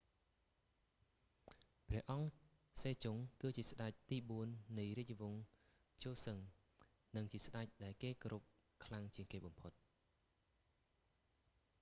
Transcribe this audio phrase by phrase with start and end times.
[1.87, 2.29] ព្រះអង្គ
[2.81, 4.47] សេជុង គឺជាស្តេចទីបួន
[4.79, 5.43] នៃរាជវង្ស
[6.03, 6.37] ជូសឹង
[7.15, 8.43] និងជាស្តេចដែលគេគោរព
[8.83, 9.71] ខ្លាំងជាងគេបំផុត